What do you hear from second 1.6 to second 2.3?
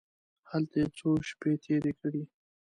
تېرې کړې.